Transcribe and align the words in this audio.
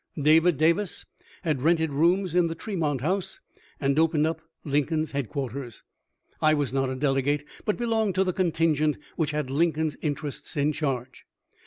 David 0.19 0.57
Davis 0.57 1.05
had 1.43 1.61
rented 1.61 1.91
rooms 1.93 2.33
in 2.33 2.47
the 2.47 2.55
Tremont 2.55 3.01
House 3.01 3.39
and 3.79 3.99
opened 3.99 4.25
up" 4.25 4.41
Lincoln's 4.73 5.11
headquarters." 5.11 5.83
I 6.41 6.55
was 6.55 6.73
not 6.73 6.89
a 6.89 6.95
delegate, 6.95 7.45
but 7.65 7.77
belonged 7.77 8.15
to 8.15 8.23
the 8.23 8.33
contingent 8.33 8.97
which 9.15 9.29
had 9.29 9.51
Lincoln's 9.51 9.97
interests 10.01 10.57
in 10.57 10.71
charge. 10.71 11.27